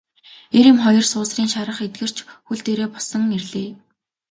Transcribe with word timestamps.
Эр 0.57 0.65
эм 0.71 0.77
хоёр 0.83 1.05
суусрын 1.11 1.49
шарх 1.53 1.77
эдгэрч 1.85 2.17
хөл 2.45 2.59
дээрээ 2.65 2.87
босон 2.93 3.23
ирлээ. 3.37 3.69